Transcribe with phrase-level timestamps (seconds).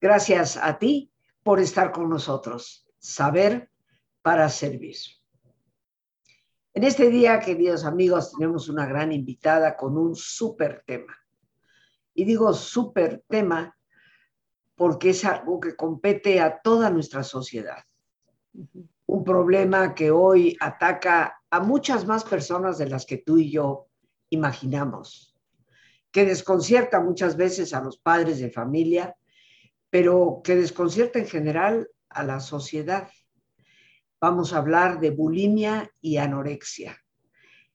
[0.00, 1.12] Gracias a ti
[1.42, 2.86] por estar con nosotros.
[2.98, 3.70] Saber
[4.22, 4.96] para servir.
[6.72, 11.14] En este día, queridos amigos, tenemos una gran invitada con un súper tema.
[12.14, 13.76] Y digo súper tema
[14.74, 17.84] porque es algo que compete a toda nuestra sociedad.
[19.04, 23.88] Un problema que hoy ataca a muchas más personas de las que tú y yo
[24.30, 25.36] imaginamos,
[26.10, 29.14] que desconcierta muchas veces a los padres de familia,
[29.90, 33.08] pero que desconcierta en general a la sociedad.
[34.20, 36.96] Vamos a hablar de bulimia y anorexia.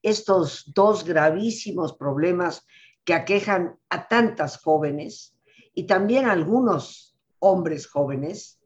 [0.02, 2.66] Estos dos gravísimos problemas
[3.04, 5.36] que aquejan a tantas jóvenes
[5.74, 8.60] y también a algunos hombres jóvenes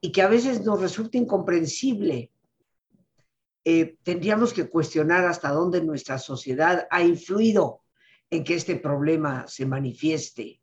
[0.00, 2.32] y que a veces nos resulta incomprensible.
[3.64, 7.82] Eh, tendríamos que cuestionar hasta dónde nuestra sociedad ha influido
[8.30, 10.60] en que este problema se manifieste.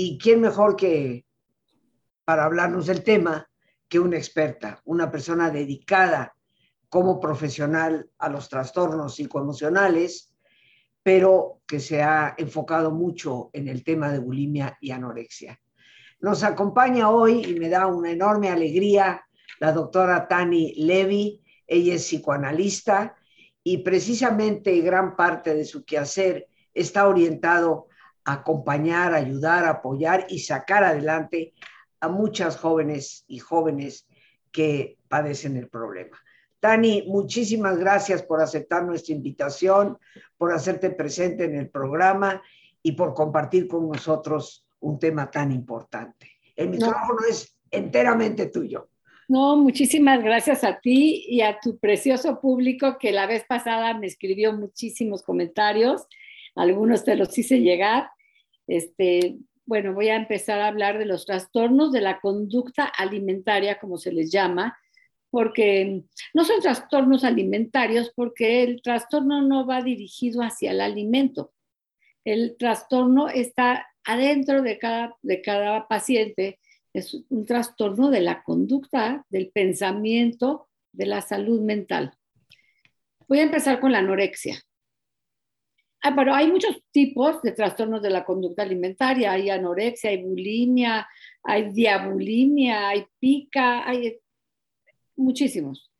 [0.00, 1.26] ¿Y quién mejor que
[2.24, 3.50] para hablarnos del tema
[3.88, 6.36] que una experta, una persona dedicada
[6.88, 10.32] como profesional a los trastornos psicoemocionales,
[11.02, 15.60] pero que se ha enfocado mucho en el tema de bulimia y anorexia.
[16.20, 19.24] Nos acompaña hoy y me da una enorme alegría
[19.58, 21.42] la doctora Tani Levy.
[21.66, 23.16] Ella es psicoanalista
[23.64, 27.88] y precisamente gran parte de su quehacer está orientado
[28.24, 31.54] acompañar, ayudar, apoyar y sacar adelante
[32.00, 34.06] a muchas jóvenes y jóvenes
[34.52, 36.18] que padecen el problema.
[36.60, 39.98] Tani, muchísimas gracias por aceptar nuestra invitación,
[40.36, 42.42] por hacerte presente en el programa
[42.82, 46.32] y por compartir con nosotros un tema tan importante.
[46.56, 48.88] El micrófono es enteramente tuyo.
[49.28, 54.06] No, muchísimas gracias a ti y a tu precioso público que la vez pasada me
[54.06, 56.06] escribió muchísimos comentarios.
[56.58, 58.10] Algunos te los hice llegar.
[58.66, 63.96] Este, bueno, voy a empezar a hablar de los trastornos de la conducta alimentaria, como
[63.96, 64.76] se les llama,
[65.30, 66.02] porque
[66.34, 71.52] no son trastornos alimentarios, porque el trastorno no va dirigido hacia el alimento.
[72.24, 76.58] El trastorno está adentro de cada, de cada paciente
[76.94, 82.12] es un trastorno de la conducta, del pensamiento, de la salud mental.
[83.28, 84.60] Voy a empezar con la anorexia.
[86.02, 89.32] Ah, pero hay muchos tipos de trastornos de la conducta alimentaria.
[89.32, 91.08] Hay anorexia, hay bulimia,
[91.42, 94.18] hay diabulimia, hay pica, hay
[95.16, 95.90] muchísimos.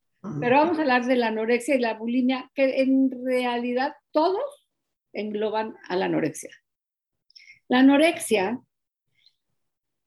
[0.41, 4.69] Pero vamos a hablar de la anorexia y la bulimia, que en realidad todos
[5.13, 6.51] engloban a la anorexia.
[7.69, 8.61] La anorexia,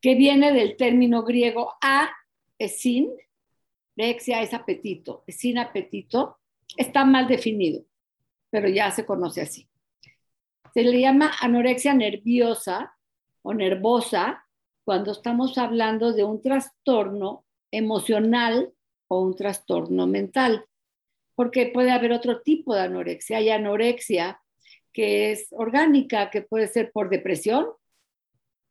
[0.02, 2.10] que viene del término griego a,
[2.58, 3.10] es sin,
[3.96, 6.40] rexia es apetito, es sin apetito,
[6.78, 7.84] está mal definido,
[8.50, 9.71] pero ya se conoce así.
[10.74, 12.96] Se le llama anorexia nerviosa
[13.42, 14.46] o nervosa
[14.84, 18.74] cuando estamos hablando de un trastorno emocional
[19.08, 20.66] o un trastorno mental,
[21.36, 23.38] porque puede haber otro tipo de anorexia.
[23.38, 24.42] Hay anorexia
[24.94, 27.68] que es orgánica, que puede ser por depresión,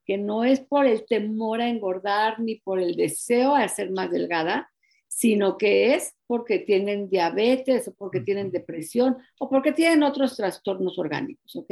[0.05, 4.11] que no es por el temor a engordar ni por el deseo de ser más
[4.11, 4.71] delgada,
[5.21, 10.99] sino que es porque tienen diabetes o porque tienen depresión o porque tienen otros trastornos
[10.99, 11.71] orgánicos, ¿ok?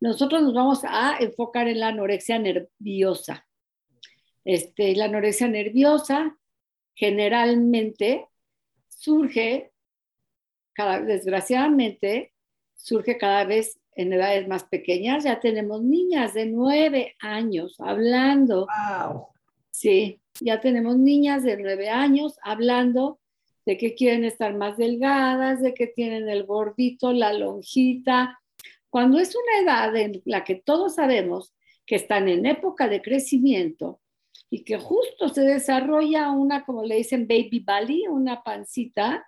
[0.00, 3.46] Nosotros nos vamos a enfocar en la anorexia nerviosa.
[4.46, 6.38] Este, la anorexia nerviosa
[6.94, 8.26] generalmente
[8.88, 9.70] surge,
[10.72, 12.32] cada, desgraciadamente,
[12.74, 15.24] surge cada vez en edades más pequeñas.
[15.24, 18.66] Ya tenemos niñas de nueve años hablando.
[18.66, 19.31] Wow.
[19.72, 23.18] Sí, ya tenemos niñas de nueve años hablando
[23.64, 28.38] de que quieren estar más delgadas, de que tienen el gordito, la lonjita.
[28.90, 31.54] Cuando es una edad en la que todos sabemos
[31.86, 34.00] que están en época de crecimiento
[34.50, 39.24] y que justo se desarrolla una, como le dicen, baby belly, una pancita,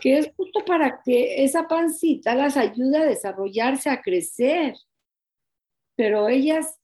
[0.00, 4.76] que es justo para que esa pancita las ayude a desarrollarse, a crecer.
[5.96, 6.78] Pero ellas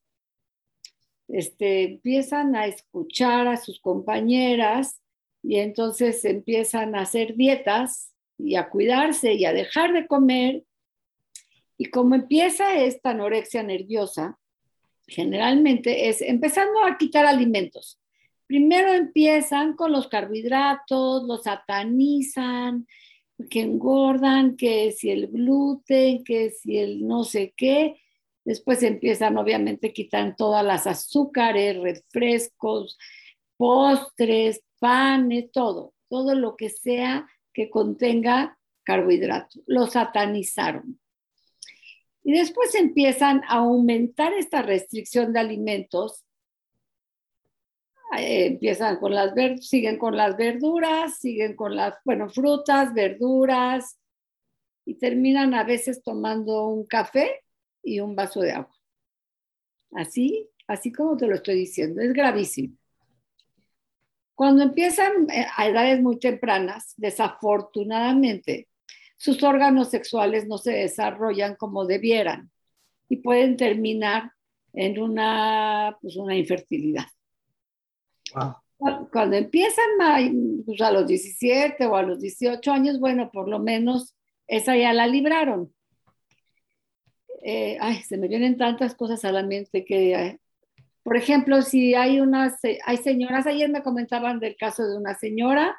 [1.32, 5.00] este, empiezan a escuchar a sus compañeras
[5.43, 10.65] y entonces empiezan a hacer dietas y a cuidarse y a dejar de comer.
[11.79, 14.38] Y como empieza esta anorexia nerviosa,
[15.06, 18.00] generalmente es empezando a quitar alimentos.
[18.47, 22.87] Primero empiezan con los carbohidratos, los satanizan,
[23.49, 28.00] que engordan, que si el gluten, que si el no sé qué.
[28.50, 32.99] Después empiezan, obviamente, quitan todas las azúcares, refrescos,
[33.56, 39.62] postres, panes, todo, todo lo que sea que contenga carbohidratos.
[39.69, 40.99] Lo satanizaron.
[42.25, 46.25] Y después empiezan a aumentar esta restricción de alimentos
[48.19, 53.96] eh, empiezan con las verduras, siguen con las verduras, siguen con las, bueno, frutas, verduras,
[54.85, 57.44] y terminan a veces tomando un café
[57.82, 58.75] y un vaso de agua.
[59.93, 62.77] Así, así como te lo estoy diciendo, es gravísimo.
[64.35, 68.69] Cuando empiezan eh, a edades muy tempranas, desafortunadamente,
[69.17, 72.50] sus órganos sexuales no se desarrollan como debieran
[73.09, 74.32] y pueden terminar
[74.73, 77.05] en una, pues una infertilidad.
[79.12, 79.85] Cuando empiezan
[80.65, 84.17] pues, a los 17 o a los 18 años, bueno, por lo menos
[84.47, 85.75] esa ya la libraron.
[87.43, 90.41] Eh, ay, se me vienen tantas cosas a la mente que, eh,
[91.03, 95.77] por ejemplo, si hay unas, hay señoras, ayer me comentaban del caso de una señora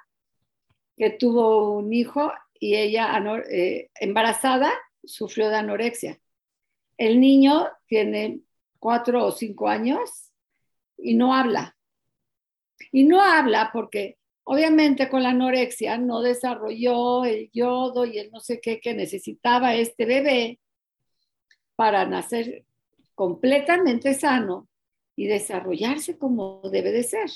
[0.97, 3.11] que tuvo un hijo y ella
[3.49, 4.71] eh, embarazada
[5.03, 6.19] sufrió de anorexia.
[6.97, 8.41] El niño tiene
[8.79, 10.31] cuatro o cinco años
[10.97, 11.75] y no habla.
[12.91, 18.39] Y no habla porque obviamente con la anorexia no desarrolló el yodo y el no
[18.39, 20.59] sé qué que necesitaba este bebé
[21.81, 22.63] para nacer
[23.15, 24.69] completamente sano
[25.15, 27.27] y desarrollarse como debe de ser.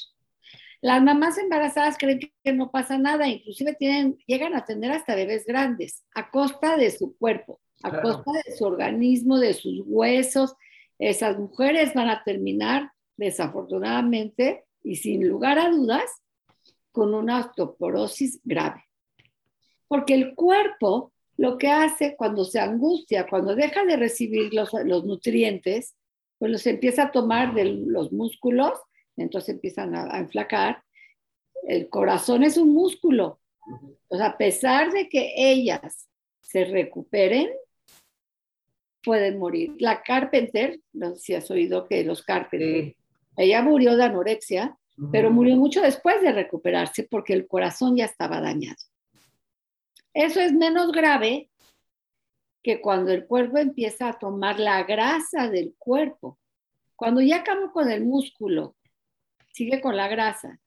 [0.81, 5.47] Las mamás embarazadas creen que no pasa nada, inclusive tienen, llegan a tener hasta bebés
[5.47, 10.53] grandes a costa de su cuerpo, a costa de su organismo, de sus huesos.
[10.99, 16.21] Esas mujeres van a terminar, desafortunadamente y sin lugar a dudas,
[16.91, 18.85] con una osteoporosis grave.
[19.87, 25.05] Porque el cuerpo lo que hace cuando se angustia, cuando deja de recibir los, los
[25.05, 25.95] nutrientes,
[26.37, 28.73] pues los empieza a tomar de los músculos
[29.17, 30.83] entonces empiezan a, enflacar.
[31.63, 33.39] El corazón es un músculo.
[34.09, 36.09] Sea, a pesar de que ellas
[36.41, 37.49] se recuperen,
[39.03, 39.75] pueden morir.
[39.79, 42.95] La Carpenter, no sé si has oído que los Carpenter,
[43.37, 44.77] ella murió de anorexia,
[45.11, 48.77] pero murió mucho después de recuperarse porque el corazón ya estaba dañado.
[50.15, 51.49] Eso es menos grave
[52.63, 56.39] que cuando el cuerpo empieza a tomar la grasa del cuerpo.
[56.95, 58.75] Cuando ya acabó con el músculo
[59.51, 60.59] sigue con la grasa.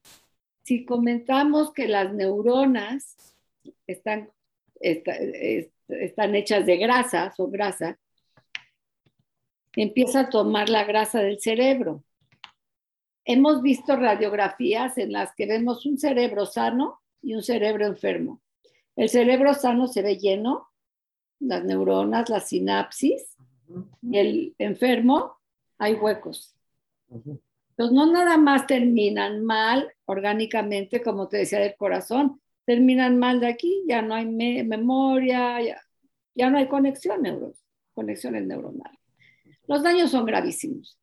[0.62, 3.16] Si comentamos que las neuronas
[3.86, 4.30] están,
[4.80, 7.98] están hechas de grasa, o grasa,
[9.76, 12.04] empieza a tomar la grasa del cerebro.
[13.24, 18.40] Hemos visto radiografías en las que vemos un cerebro sano y un cerebro enfermo.
[18.98, 20.66] El cerebro sano se ve lleno,
[21.38, 23.36] las neuronas, la sinapsis,
[24.02, 25.36] y el enfermo
[25.78, 26.56] hay huecos.
[27.08, 33.46] Entonces, no nada más terminan mal orgánicamente, como te decía, del corazón, terminan mal de
[33.46, 35.60] aquí, ya no hay memoria,
[36.34, 37.22] ya, no hay conexión
[37.94, 38.98] conexiones neuronales.
[39.68, 40.98] Los daños son gravísimos.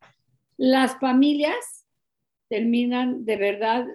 [0.58, 1.86] Las familias
[2.50, 3.88] terminan de verdad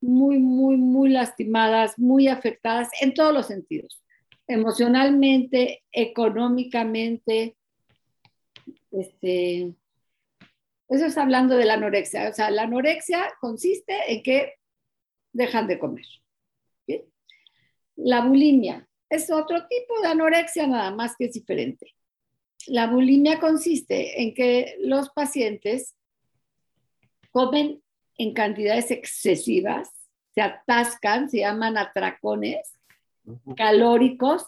[0.00, 4.02] muy, muy, muy lastimadas, muy afectadas en todos los sentidos,
[4.46, 7.56] emocionalmente, económicamente,
[8.90, 9.74] este,
[10.88, 12.28] eso es hablando de la anorexia.
[12.28, 14.54] O sea, la anorexia consiste en que
[15.32, 16.06] dejan de comer.
[17.96, 21.94] La bulimia es otro tipo de anorexia, nada más que es diferente.
[22.66, 25.94] La bulimia consiste en que los pacientes
[27.30, 27.82] comen
[28.22, 29.90] en cantidades excesivas,
[30.34, 32.72] se atascan, se llaman atracones
[33.56, 34.46] calóricos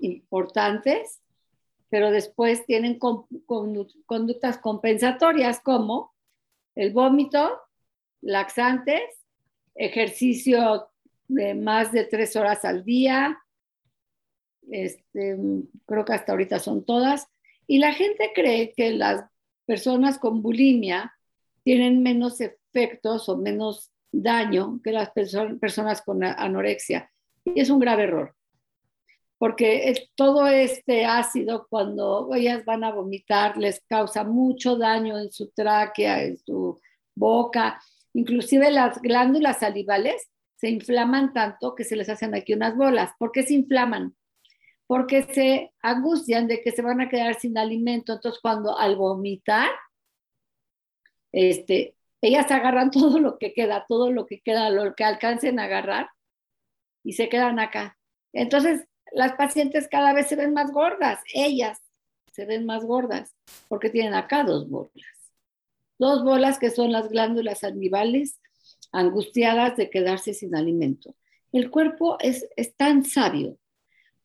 [0.00, 1.20] importantes
[1.88, 6.12] pero después tienen conductas compensatorias como
[6.74, 7.58] el vómito,
[8.20, 9.02] laxantes,
[9.74, 10.88] ejercicio
[11.28, 13.38] de más de tres horas al día,
[14.70, 15.38] este,
[15.86, 17.28] creo que hasta ahorita son todas,
[17.66, 19.24] y la gente cree que las
[19.64, 21.14] personas con bulimia
[21.62, 22.65] tienen menos efectos
[23.28, 27.10] o menos daño que las personas con anorexia,
[27.44, 28.36] y es un grave error
[29.38, 35.50] porque todo este ácido cuando ellas van a vomitar les causa mucho daño en su
[35.50, 36.80] tráquea, en su
[37.14, 37.80] boca,
[38.14, 43.10] inclusive las glándulas salivales se inflaman tanto que se les hacen aquí unas bolas.
[43.18, 44.16] ¿Por qué se inflaman?
[44.86, 48.14] Porque se angustian de que se van a quedar sin alimento.
[48.14, 49.68] Entonces, cuando al vomitar,
[51.30, 56.08] este, ellas agarran todo lo que queda, todo lo que queda, lo que alcancen agarrar
[57.04, 57.98] y se quedan acá.
[58.32, 61.80] Entonces, las pacientes cada vez se ven más gordas, ellas
[62.32, 63.34] se ven más gordas
[63.68, 64.92] porque tienen acá dos bolas.
[65.98, 68.38] Dos bolas que son las glándulas salivales
[68.92, 71.14] angustiadas de quedarse sin alimento.
[71.52, 72.46] El cuerpo es,
[72.76, 73.56] tan sabio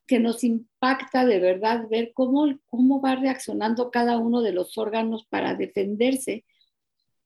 [0.05, 5.25] que nos impacta de verdad ver cómo, cómo va reaccionando cada uno de los órganos
[5.25, 6.43] para defenderse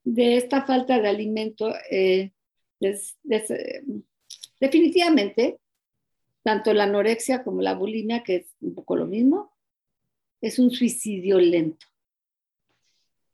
[0.05, 2.31] de esta falta de alimento, eh,
[4.59, 5.59] definitivamente,
[6.43, 9.51] tanto la anorexia como la bulimia, que es un poco lo mismo,
[10.39, 11.87] es un suicidio lento.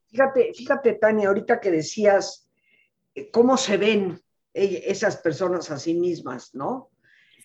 [0.08, 2.50] Fíjate, fíjate, Tania, ahorita que decías
[3.13, 4.20] eh, cómo se ven
[4.54, 6.90] esas personas a sí mismas, ¿no?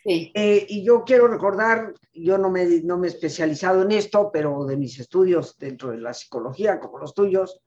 [0.02, 0.32] Sí.
[0.34, 4.64] Eh, y yo quiero recordar, yo no me, no me he especializado en esto, pero
[4.64, 7.60] de mis estudios dentro de la psicología, como los tuyos,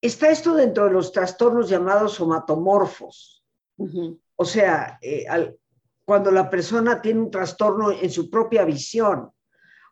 [0.00, 3.44] está esto dentro de los trastornos llamados somatomorfos.
[4.36, 5.26] O sea, eh,
[6.04, 9.30] cuando la persona tiene un trastorno en su propia visión,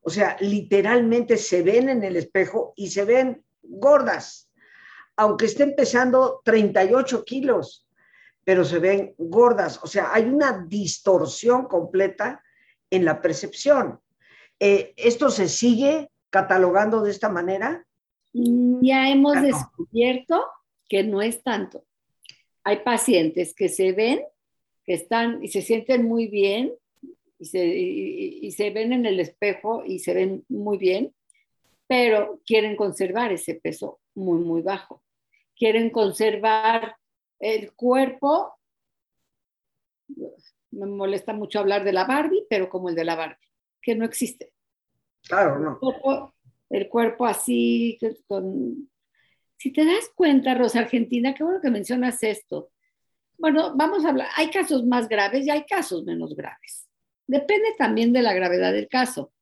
[0.02, 4.50] o sea, literalmente se ven en el espejo y se ven gordas,
[5.16, 7.86] aunque estén pesando 38 kilos,
[8.44, 9.80] pero se ven gordas.
[9.82, 12.42] O sea, hay una distorsión completa
[12.90, 14.00] en la percepción.
[14.58, 17.86] Eh, ¿Esto se sigue catalogando de esta manera?
[18.38, 20.46] Mm, ya hemos descubierto
[20.88, 21.84] que no es tanto.
[22.62, 24.22] Hay pacientes que se ven,
[24.84, 26.72] que están y se sienten muy bien
[27.38, 31.14] y se, y se ven en el espejo y se ven muy bien,
[31.86, 35.02] pero quieren conservar ese peso muy, muy bajo.
[35.56, 36.96] Quieren conservar
[37.40, 38.54] el cuerpo.
[40.70, 43.48] Me molesta mucho hablar de la Barbie, pero como el de la Barbie,
[43.82, 44.52] que no existe.
[45.26, 46.34] Claro, no el cuerpo
[47.26, 48.90] así, con...
[49.56, 52.70] Si te das cuenta, Rosa Argentina, qué bueno que mencionas esto.
[53.36, 56.88] Bueno, vamos a hablar, hay casos más graves y hay casos menos graves.
[57.26, 59.32] Depende también de la gravedad del caso.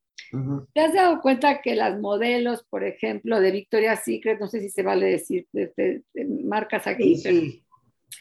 [0.72, 4.70] ¿Te has dado cuenta que las modelos, por ejemplo, de Victoria's Secret, no sé si
[4.70, 6.02] se vale decir, de
[6.44, 7.16] marcas aquí?
[7.16, 7.64] Sí,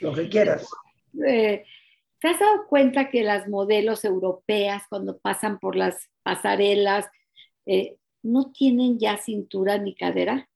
[0.01, 0.67] lo que quieras.
[1.27, 1.63] Eh,
[2.19, 7.05] ¿Te has dado cuenta que las modelos europeas, cuando pasan por las pasarelas,
[7.65, 10.49] eh, no tienen ya cintura ni cadera.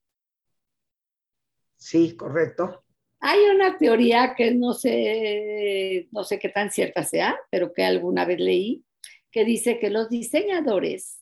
[1.77, 2.83] Sí, correcto.
[3.21, 8.25] Hay una teoría que no sé, no sé qué tan cierta sea, pero que alguna
[8.25, 8.83] vez leí,
[9.31, 11.21] que dice que los diseñadores,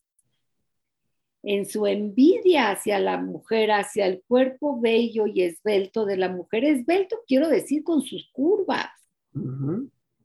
[1.43, 6.63] en su envidia hacia la mujer, hacia el cuerpo bello y esbelto de la mujer,
[6.63, 8.89] esbelto quiero decir con sus curvas,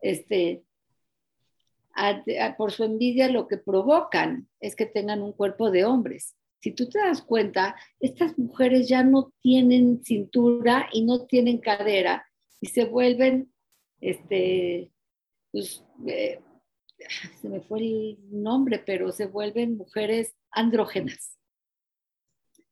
[0.01, 0.63] este,
[2.57, 6.37] por su envidia lo que provocan es que tengan un cuerpo de hombres.
[6.61, 12.25] Si tú te das cuenta, estas mujeres ya no tienen cintura y no tienen cadera
[12.61, 13.53] y se vuelven,
[14.01, 14.93] este,
[15.51, 16.41] pues, eh,
[17.41, 21.37] se me fue el nombre, pero se vuelven mujeres andrógenas.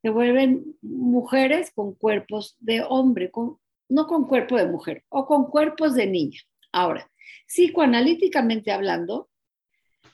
[0.03, 3.59] Se vuelven mujeres con cuerpos de hombre, con,
[3.89, 6.41] no con cuerpo de mujer, o con cuerpos de niña.
[6.73, 7.11] Ahora,
[7.51, 9.29] Psicoanalíticamente hablando,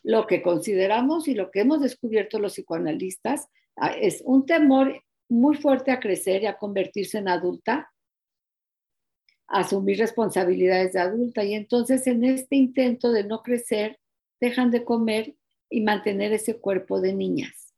[0.03, 5.57] lo que consideramos y lo que hemos descubierto los psicoanalistas ah, es un temor muy
[5.57, 7.93] fuerte a crecer y a convertirse en adulta,
[9.49, 13.99] asumir responsabilidades de adulta y entonces en este intento de no crecer
[14.41, 15.37] dejan de comer
[15.69, 17.75] y mantener ese cuerpo de niñas.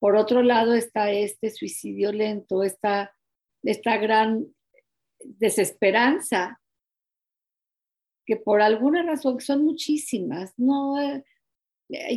[0.00, 3.14] Por otro lado está este suicidio lento, esta,
[3.62, 4.46] esta gran
[5.20, 6.60] desesperanza
[8.26, 11.24] que por alguna razón, son muchísimas, no, eh,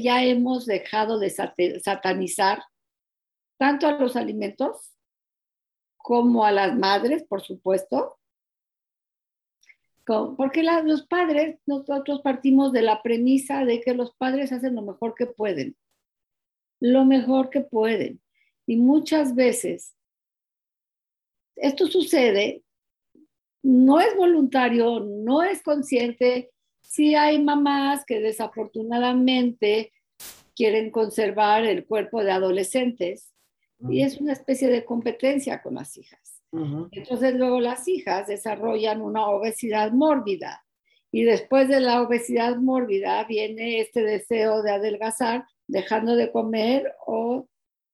[0.01, 2.63] ya hemos dejado de satanizar
[3.57, 4.93] tanto a los alimentos
[5.97, 8.17] como a las madres, por supuesto,
[10.37, 15.15] porque los padres, nosotros partimos de la premisa de que los padres hacen lo mejor
[15.15, 15.75] que pueden,
[16.79, 18.21] lo mejor que pueden.
[18.65, 19.97] Y muchas veces
[21.57, 22.63] esto sucede
[23.63, 26.51] no es voluntario, no es consciente.
[26.81, 29.91] Sí hay mamás que desafortunadamente
[30.55, 33.31] quieren conservar el cuerpo de adolescentes
[33.89, 36.41] y es una especie de competencia con las hijas.
[36.91, 40.65] Entonces luego las hijas desarrollan una obesidad mórbida
[41.11, 47.47] y después de la obesidad mórbida viene este deseo de adelgazar dejando de comer o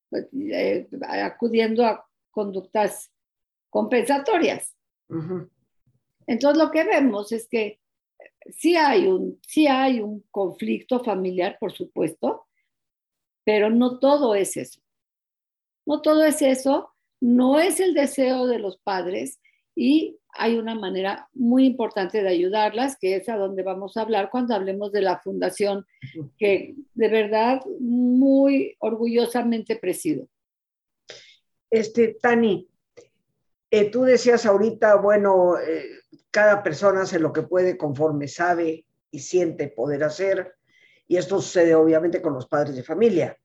[0.10, 3.12] pues, eh, acudiendo a conductas
[3.70, 4.74] compensatorias.
[6.28, 7.80] Entonces lo que vemos es que
[8.50, 12.48] sí hay un, sí hay un conflicto familiar, por supuesto,
[13.44, 14.82] pero no todo es eso.
[15.86, 19.40] No todo es eso, no es el deseo de los padres
[19.76, 24.30] y hay una manera muy importante de ayudarlas, que es a donde vamos a hablar
[24.32, 25.86] cuando hablemos de la fundación,
[26.38, 30.28] que de verdad muy orgullosamente presido.
[31.70, 32.68] Este, Tani,
[33.76, 39.20] eh, tú decías ahorita, bueno, eh, cada persona hace lo que puede conforme sabe y
[39.20, 40.54] siente poder hacer,
[41.08, 43.36] y esto sucede obviamente con los padres de familia.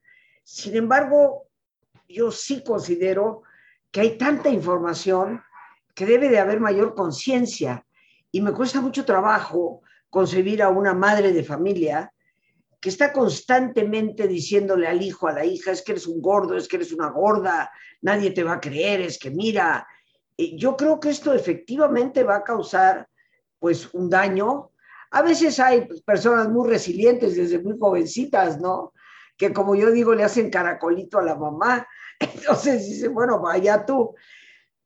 [0.44, 1.48] Sin embargo,
[2.06, 3.44] yo sí considero
[3.90, 5.42] que hay tanta información
[5.94, 7.86] que debe de haber mayor conciencia
[8.30, 9.80] y me cuesta mucho trabajo
[10.10, 12.12] concebir a una madre de familia
[12.80, 16.68] que está constantemente diciéndole al hijo, a la hija, es que eres un gordo, es
[16.68, 17.70] que eres una gorda,
[18.02, 19.86] nadie te va a creer, es que mira,
[20.56, 23.08] yo creo que esto efectivamente va a causar
[23.58, 24.70] pues un daño.
[25.10, 28.92] A veces hay personas muy resilientes desde muy jovencitas, ¿no?
[29.36, 31.86] Que como yo digo, le hacen caracolito a la mamá.
[32.20, 34.14] Entonces dice, bueno, vaya tú.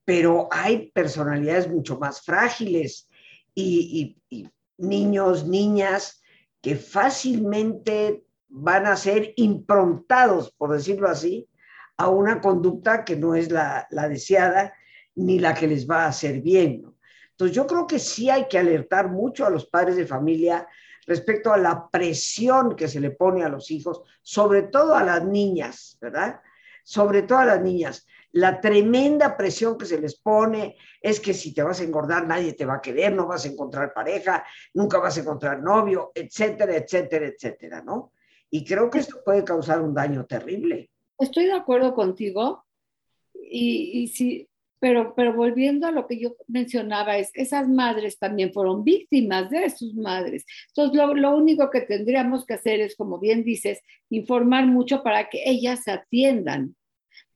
[0.04, 3.08] Pero hay personalidades mucho más frágiles
[3.54, 6.22] y, y niños, niñas
[6.60, 11.48] que fácilmente van a ser improntados, por decirlo así,
[11.96, 14.74] a una conducta que no es la, deseada
[15.14, 16.84] ni la que les va a hacer bien.
[17.30, 20.66] Entonces yo creo que sí hay que alertar mucho a los padres de familia
[21.06, 25.24] respecto a la presión que se le pone a los hijos, sobre todo a las
[25.24, 26.40] niñas, ¿verdad?
[26.84, 28.06] Sobre todo a las niñas.
[28.32, 32.54] La tremenda presión que se les pone es que si te vas a engordar nadie
[32.54, 36.76] te va a querer, no vas a encontrar pareja, nunca vas a encontrar novio, etcétera,
[36.76, 38.12] etcétera, etcétera, ¿no?
[38.50, 40.90] Y creo que esto puede causar un daño terrible.
[41.18, 42.64] Estoy de acuerdo contigo
[43.34, 44.48] y, sí,
[44.82, 49.70] pero, pero volviendo a lo que yo mencionaba, es, esas madres también fueron víctimas de
[49.70, 50.44] sus madres.
[50.70, 55.28] Entonces, lo, lo, único que tendríamos que hacer es, como bien dices, informar mucho para
[55.28, 56.74] que ellas se atiendan.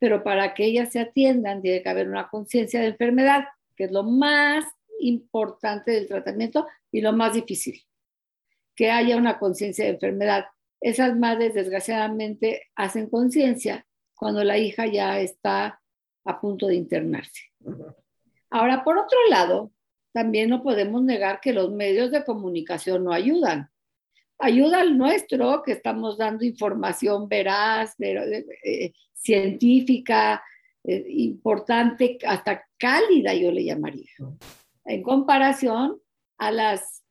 [0.01, 3.45] Pero para que ellas se atiendan, tiene que haber una conciencia de enfermedad,
[3.77, 4.65] que es lo más
[4.99, 7.81] importante del tratamiento y lo más difícil.
[8.75, 10.47] Que haya una conciencia de enfermedad
[10.81, 15.81] esas madres desgraciadamente hacen conciencia cuando la hija ya está
[16.27, 17.53] a punto de internarse.
[18.51, 19.73] Ahora, por otro lado,
[20.13, 23.71] también no podemos negar que los medios de comunicación no ayudan.
[24.39, 30.43] Ayuda al nuestro, que estamos dando información veraz, eh, científica,
[30.85, 34.11] eh, importante, hasta cálida, yo le llamaría,
[34.85, 36.01] en comparación
[36.39, 37.03] a las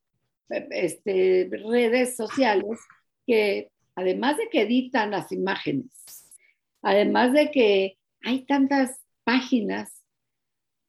[0.50, 2.80] este, redes sociales
[3.26, 5.90] que además de que editan las imágenes,
[6.82, 10.04] además de que hay tantas páginas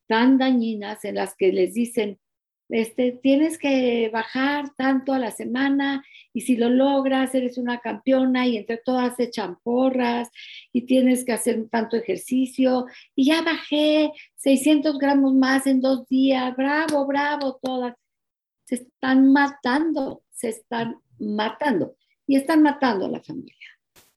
[0.07, 2.20] tan dañinas en las que les dicen,
[2.68, 8.46] este, tienes que bajar tanto a la semana y si lo logras eres una campeona
[8.46, 10.31] y entre todas echan porras
[10.72, 16.57] y tienes que hacer tanto ejercicio y ya bajé 600 gramos más en dos días,
[16.57, 17.94] bravo, bravo, todas.
[18.64, 21.96] Se están matando, se están matando
[22.27, 23.55] y están matando a la familia.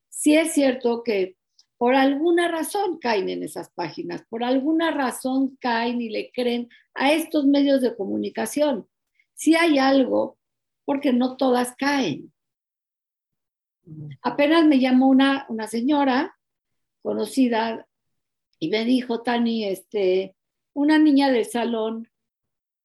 [0.10, 1.36] Sí es cierto que
[1.80, 7.13] por alguna razón caen en esas páginas, por alguna razón caen y le creen a
[7.13, 8.88] estos medios de comunicación.
[9.34, 10.38] Sí hay algo,
[10.86, 12.32] porque no todas caen.
[14.22, 16.38] Apenas me llamó una, una señora
[17.02, 17.88] conocida
[18.60, 20.36] y me dijo, Tani, este,
[20.74, 22.12] una niña del salón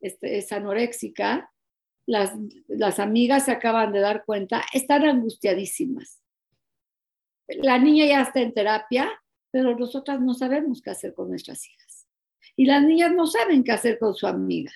[0.01, 1.51] este, es anoréxica
[2.07, 2.33] las,
[2.69, 6.21] las amigas se acaban de dar cuenta, están angustiadísimas.
[7.49, 9.11] La niña ya está en terapia,
[9.51, 12.07] pero nosotras no sabemos qué hacer con nuestras hijas.
[12.57, 14.73] Y las niñas no saben qué hacer con su amiga.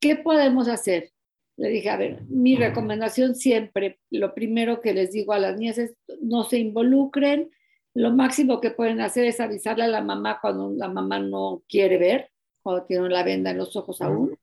[0.00, 1.12] ¿Qué podemos hacer?
[1.56, 5.78] Le dije, a ver, mi recomendación siempre, lo primero que les digo a las niñas
[5.78, 7.50] es no se involucren.
[7.94, 11.98] Lo máximo que pueden hacer es avisarle a la mamá cuando la mamá no quiere
[11.98, 12.30] ver,
[12.62, 14.36] cuando tiene la venda en los ojos aún.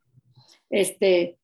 [0.70, 1.40] Este,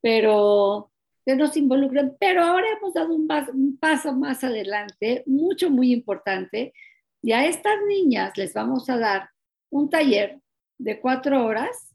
[0.00, 0.90] pero
[1.28, 2.16] que nos involucren.
[2.18, 6.72] Pero ahora hemos dado un, un paso más adelante, mucho, muy importante,
[7.20, 9.28] y a estas niñas les vamos a dar
[9.68, 10.40] un taller
[10.78, 11.94] de cuatro horas,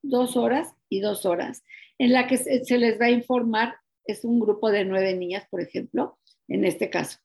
[0.00, 1.62] dos horas y dos horas,
[1.98, 5.60] en la que se les va a informar, es un grupo de nueve niñas, por
[5.60, 7.18] ejemplo, en este caso.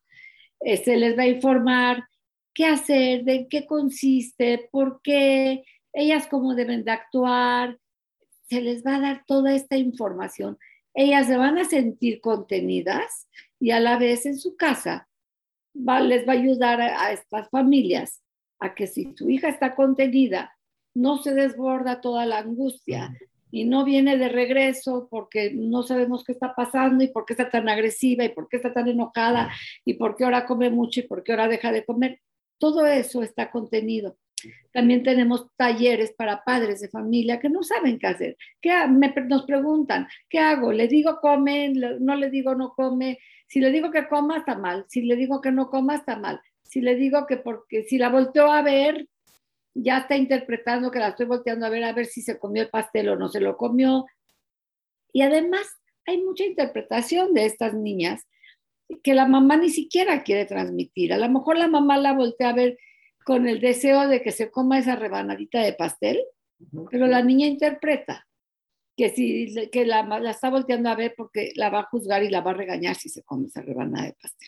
[0.60, 2.04] Eh, se les va a informar
[2.54, 7.78] qué hacer, de qué consiste, por qué, ellas cómo deben de actuar,
[8.50, 10.58] se les va a dar toda esta información.
[11.00, 13.30] Ellas se van a sentir contenidas
[13.60, 15.08] y a la vez en su casa
[15.76, 18.24] les va a ayudar a, estas familias
[18.60, 20.58] a que si su hija está contenida,
[20.96, 23.16] no se desborda toda la angustia
[23.52, 27.52] y no viene de regreso porque no sabemos qué está pasando y por qué está
[27.52, 29.52] tan agresiva y por qué está tan enojada
[29.86, 32.22] y por qué ahora come mucho y por qué ahora deja de comer.
[32.58, 34.18] Todo eso está contenido.
[34.72, 38.38] También tenemos talleres para padres de familia que no saben qué hacer.
[38.62, 38.72] ¿Qué,
[39.28, 40.72] nos preguntan, ¿qué hago?
[40.72, 41.74] ¿Le digo come?
[42.00, 43.20] ¿No le digo no come?
[43.48, 44.86] Si le digo que coma, está mal.
[44.88, 46.42] Si le digo que no coma, está mal.
[46.64, 49.08] Si le digo que porque si la volteó a ver,
[49.74, 52.70] ya está interpretando que la estoy volteando a ver a ver si se comió el
[52.70, 54.06] pastel o no se lo comió.
[55.14, 55.68] Y además
[56.06, 58.28] hay mucha interpretación de estas niñas
[59.04, 61.14] que la mamá ni siquiera quiere transmitir.
[61.14, 62.78] A lo mejor la mamá la voltea a ver
[63.28, 66.24] con el deseo de que se coma esa rebanadita de pastel,
[66.90, 68.26] pero la niña interpreta
[68.96, 72.30] que si que la, la, está volteando a ver porque la va a juzgar y
[72.30, 74.48] la va a regañar si se come esa rebanada de pastel.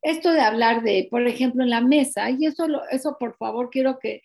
[0.00, 3.98] Esto de hablar de, por ejemplo, en la mesa, y eso, eso por favor quiero
[3.98, 4.22] que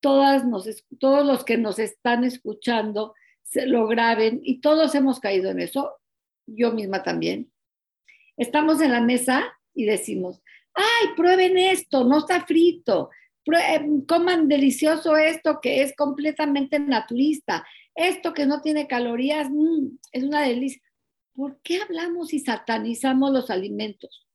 [0.00, 0.66] todas nos,
[0.98, 6.00] todos los que nos están escuchando se lo graben y todos hemos caído en eso,
[6.46, 7.52] yo misma también.
[8.36, 10.42] Estamos en la mesa y decimos,
[10.74, 13.10] ay, prueben esto, no está frito,
[13.46, 20.22] eh, coman delicioso esto que es completamente naturista, esto que no tiene calorías, mm, es
[20.22, 20.82] una delicia.
[21.34, 24.26] ¿Por qué hablamos y satanizamos los alimentos?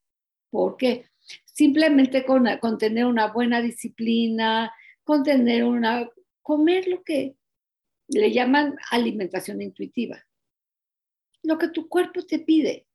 [0.49, 1.09] ¿Por qué?
[1.45, 6.09] Simplemente con, con tener una buena disciplina, con tener una,
[6.41, 7.35] comer lo que
[8.07, 10.23] le llaman alimentación intuitiva,
[11.43, 12.87] lo que tu cuerpo te pide.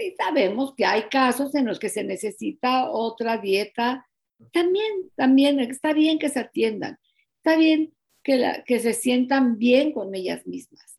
[0.00, 4.06] Y sabemos que hay casos en los que se necesita otra dieta.
[4.52, 6.98] También, también está bien que se atiendan.
[7.36, 10.98] Está bien que, que se sientan bien con ellas mismas.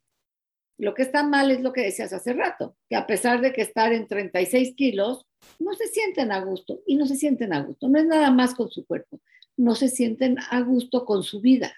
[0.78, 3.62] Lo que está mal es lo que decías hace rato, que a pesar de que
[3.62, 5.26] estar en 36 kilos,
[5.58, 7.88] no se sienten a gusto y no se sienten a gusto.
[7.88, 9.20] No es nada más con su cuerpo,
[9.56, 11.72] no se sienten a gusto con su vida.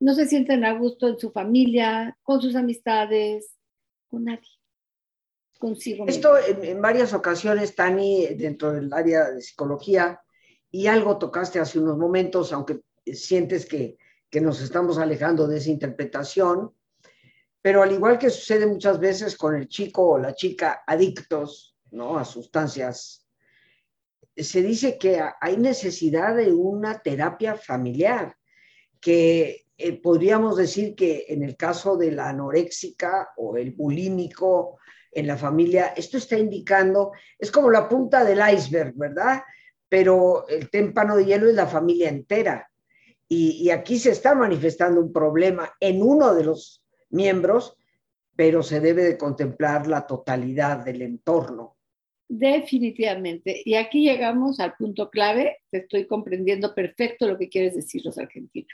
[0.00, 3.54] No se sienten a gusto en su familia, con sus amistades,
[4.08, 4.59] con nadie.
[5.60, 10.20] Consigo Esto en, varias ocasiones, Tani, dentro del área de psicología,
[10.70, 13.98] y algo tocaste hace unos momentos, aunque sientes que,
[14.30, 16.72] que nos estamos alejando de esa interpretación,
[17.60, 22.18] pero al igual que sucede muchas veces con el chico o la chica adictos ¿no?
[22.18, 23.20] a sustancias
[24.36, 28.36] se dice que hay necesidad de una terapia familiar,
[29.00, 34.78] que eh, podríamos decir que en el caso de la anoréxica o el bulímico
[35.12, 39.42] en la familia, esto está indicando, es como la punta del iceberg, ¿verdad?
[39.88, 42.66] Pero el témpano de hielo es la familia entera.
[43.32, 47.76] y aquí se está manifestando un problema en uno de los miembros,
[48.34, 51.76] pero se debe de contemplar la totalidad del entorno.
[52.32, 53.60] Definitivamente.
[53.64, 55.58] Y aquí llegamos al punto clave.
[55.68, 58.70] Te estoy comprendiendo perfecto lo que quieres decir los argentinos.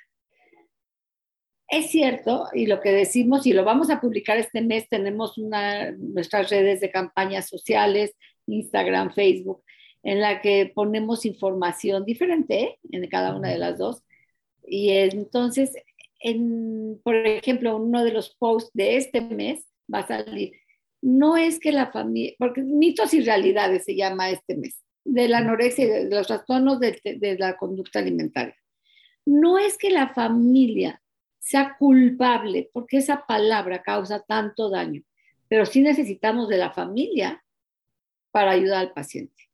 [1.68, 5.90] Es cierto, y lo que decimos, y lo vamos a publicar este mes, tenemos una,
[5.92, 8.14] nuestras redes de campañas sociales,
[8.46, 9.62] Instagram, Facebook,
[10.05, 14.05] en la que ponemos información diferente en cada una de las dos.
[14.64, 15.72] Y entonces,
[16.20, 20.52] en, por ejemplo, uno de los posts de este mes va a salir
[21.07, 25.38] no es que la familia, porque mitos y realidades se llama este mes, de la
[25.38, 28.57] anorexia y de los trastornos de, la conducta alimentaria.
[29.24, 31.00] No es que la familia
[31.46, 35.02] sea culpable, porque esa palabra causa tanto daño,
[35.46, 37.44] pero sí necesitamos de la familia
[38.32, 39.44] para ayudar al paciente.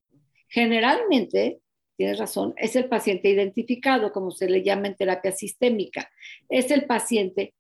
[0.48, 1.61] Generalmente,
[1.98, 6.11] tienes razón, es el paciente identificado, como se le llama en terapia sistémica.
[6.48, 7.52] Es el paciente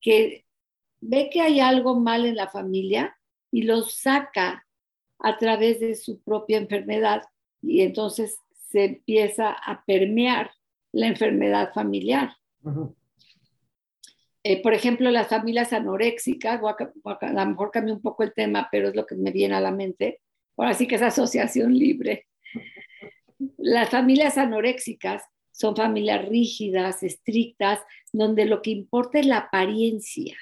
[0.00, 0.44] que
[1.00, 3.16] ve que hay algo mal en la familia
[3.52, 4.66] y los saca
[5.20, 7.22] a través de su propia enfermedad
[7.62, 8.36] y entonces
[8.68, 10.50] se empieza a permear
[10.90, 12.36] la enfermedad familiar.
[14.48, 18.88] Eh, por ejemplo, las familias anoréxicas, a, lo mejor cambia un poco el tema, pero
[18.88, 20.20] es lo que me viene a la mente.
[20.56, 22.26] Ahora sí que es asociación libre.
[23.58, 27.80] Las familias anoréxicas son familias rígidas, estrictas,
[28.12, 30.36] donde lo que importa es la apariencia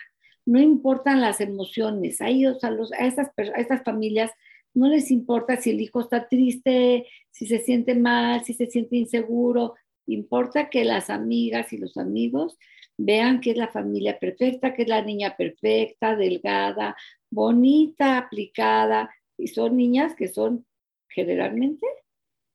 [0.46, 2.20] no importan las emociones.
[2.20, 4.30] A ellos, a, los, a, estas, a estas familias,
[4.74, 8.96] no les importa si el hijo está triste, si se siente mal, si se siente
[8.96, 9.74] inseguro.
[10.06, 12.58] Importa que las amigas y los amigos
[12.96, 16.96] vean que es la familia perfecta, que es la niña perfecta, delgada,
[17.30, 19.10] bonita, aplicada.
[19.36, 20.66] Y son niñas que son
[21.08, 21.86] generalmente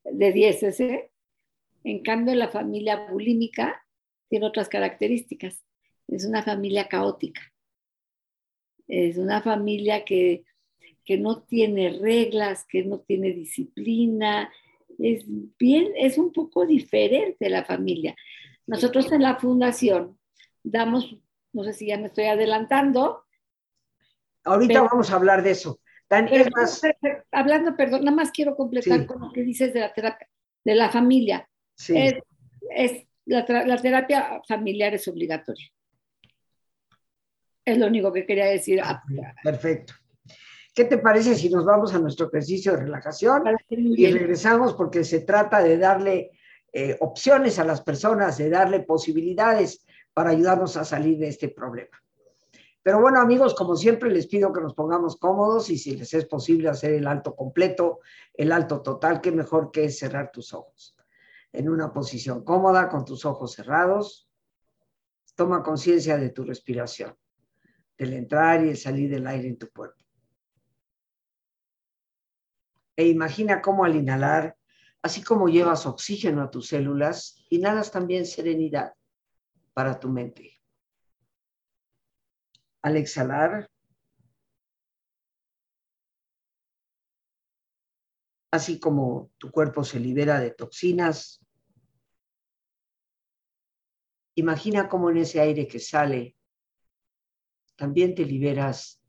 [0.04, 1.12] de 10 ¿eh?
[1.84, 3.86] En cambio, la familia bulímica
[4.30, 5.64] tiene otras características.
[6.08, 7.42] Es una familia caótica
[8.90, 10.44] es una familia que,
[11.08, 14.52] no tiene reglas, que no tiene disciplina,
[15.00, 15.24] es
[15.58, 18.16] bien, es un poco diferente la familia.
[18.68, 20.20] Nosotros en la fundación
[20.64, 21.18] damos,
[21.54, 23.26] no sé si ya me estoy adelantando.
[24.44, 25.80] Ahorita vamos a hablar de eso.
[27.32, 30.28] hablando, perdón, nada más quiero completar con lo que dices de la terapia,
[30.64, 31.50] de la familia.
[31.88, 35.68] Es, la terapia familiar es obligatoria.
[37.66, 38.82] Es lo único que quería decir.
[38.84, 39.04] Ah,
[39.44, 39.94] perfecto.
[40.80, 45.20] ¿Qué te parece si nos vamos a nuestro ejercicio de relajación y regresamos porque se
[45.20, 46.32] trata de darle
[46.72, 52.02] eh, opciones a las personas, de darle posibilidades para ayudarnos a salir de este problema?
[52.82, 56.26] Pero bueno, amigos, como siempre, les pido que nos pongamos cómodos y si les es
[56.28, 58.00] posible hacer el alto completo,
[58.34, 60.96] el alto total, qué mejor que es cerrar tus ojos.
[61.52, 64.30] En una posición cómoda, con tus ojos cerrados,
[65.36, 67.18] toma conciencia de tu respiración,
[67.98, 69.99] del entrar y el salir del aire en tu cuerpo.
[73.00, 74.58] E imagina cómo al inhalar,
[75.02, 78.94] así como llevas oxígeno a tus células, inhalas también serenidad
[79.74, 80.60] para tu mente.
[82.82, 83.72] Al exhalar,
[88.52, 91.40] así como tu cuerpo se libera de toxinas,
[94.36, 96.36] imagina cómo en ese aire que sale,
[97.78, 99.02] también te liberas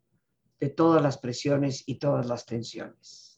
[0.61, 3.30] de todas las presiones y todas las tensiones.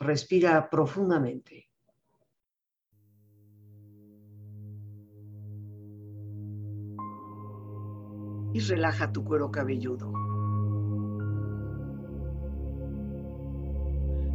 [0.00, 1.68] Respira profundamente.
[8.52, 10.12] y relaja tu cuero cabelludo.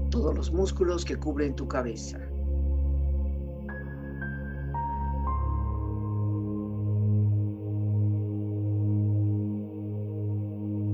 [0.10, 2.20] Todos los músculos que cubren tu cabeza.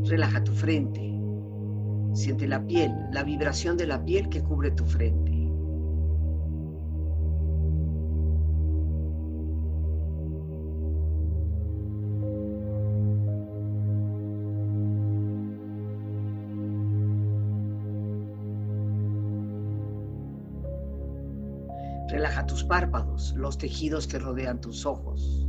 [0.06, 1.09] Relaja tu frente.
[2.14, 5.30] Siente la piel, la vibración de la piel que cubre tu frente.
[22.50, 25.49] tus párpados, los tejidos que rodean tus ojos.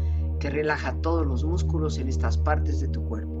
[0.41, 3.40] que relaja todos los músculos en estas partes de tu cuerpo.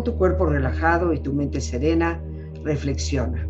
[0.00, 2.18] Con tu cuerpo relajado y tu mente serena,
[2.64, 3.46] reflexiona.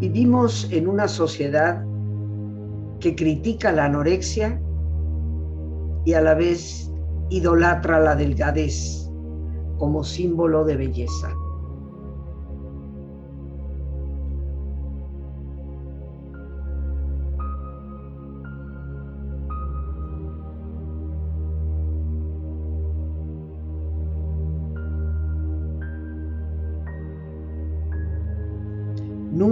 [0.00, 1.84] Vivimos en una sociedad
[3.00, 4.58] que critica la anorexia
[6.06, 6.90] y a la vez
[7.28, 9.06] idolatra la delgadez
[9.76, 11.30] como símbolo de belleza.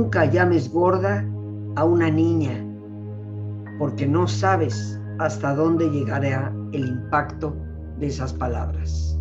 [0.03, 1.25] Nunca llames gorda
[1.77, 2.67] a una niña,
[3.79, 7.55] porque no sabes hasta dónde llegará el impacto
[8.01, 9.17] de esas palabras.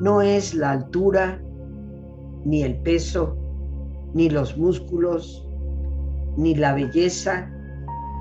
[0.00, 1.40] No es la altura,
[2.44, 3.36] ni el peso,
[4.14, 5.43] ni los músculos,
[6.36, 7.50] ni la belleza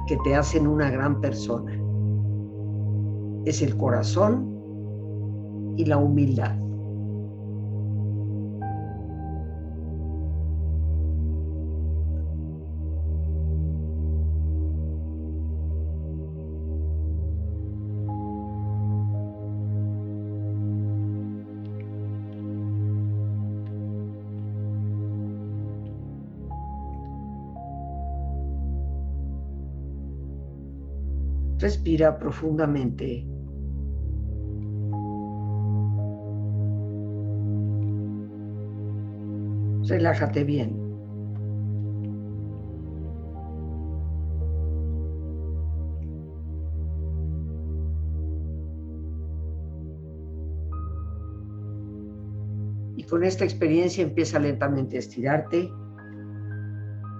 [0.07, 1.71] que te hacen una gran persona.
[3.45, 4.53] Es el corazón
[5.77, 6.62] y la humildad.
[31.63, 33.25] Respira profundamente.
[39.87, 40.75] Relájate bien.
[52.97, 55.71] Y con esta experiencia empieza lentamente a estirarte.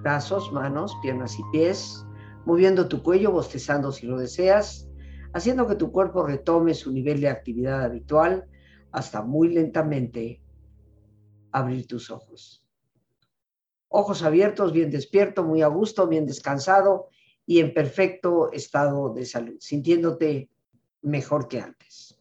[0.02, 2.04] Brazos, manos, piernas y pies
[2.44, 4.88] moviendo tu cuello, bostezando si lo deseas,
[5.32, 8.46] haciendo que tu cuerpo retome su nivel de actividad habitual
[8.92, 10.40] hasta muy lentamente
[11.50, 12.64] abrir tus ojos.
[13.88, 17.08] Ojos abiertos, bien despierto, muy a gusto, bien descansado
[17.46, 20.50] y en perfecto estado de salud, sintiéndote
[21.02, 22.18] mejor que antes.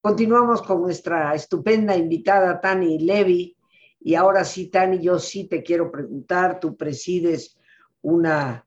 [0.00, 3.56] Continuamos con nuestra estupenda invitada Tani Levy.
[4.00, 7.56] Y ahora sí, Tani, yo sí te quiero preguntar, tú presides
[8.00, 8.66] una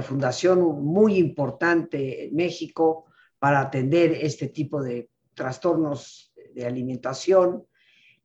[0.00, 3.06] fundación muy importante en México
[3.38, 7.66] para atender este tipo de trastornos de alimentación.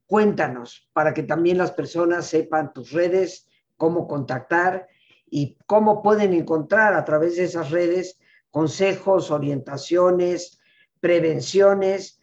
[0.06, 4.88] Cuéntanos para que también las personas sepan tus redes, cómo contactar
[5.30, 8.20] y cómo pueden encontrar a través de esas redes
[8.52, 10.60] consejos, orientaciones,
[11.00, 12.22] prevenciones,